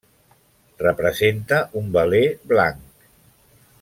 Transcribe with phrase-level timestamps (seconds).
[0.83, 3.09] Representa un veler blanc.